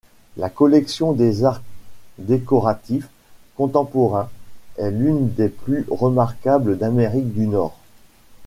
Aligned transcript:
La 0.35 0.49
collection 0.49 1.11
des 1.11 1.43
arts 1.43 1.61
décoratifs 2.17 3.07
contemporains 3.55 4.31
est 4.79 4.89
l'une 4.89 5.29
des 5.29 5.47
plus 5.47 5.85
remarquables 5.91 6.75
d'Amérique 6.79 7.31
du 7.31 7.45
Nord. 7.45 7.77